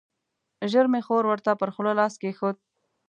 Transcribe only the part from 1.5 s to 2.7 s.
پر خوله لاس کېښود.